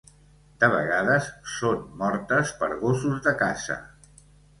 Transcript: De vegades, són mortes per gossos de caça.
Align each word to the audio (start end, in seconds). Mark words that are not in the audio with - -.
De 0.61 0.67
vegades, 0.75 1.27
són 1.55 1.83
mortes 1.99 2.53
per 2.63 2.71
gossos 2.85 3.21
de 3.29 3.35
caça. 3.43 3.77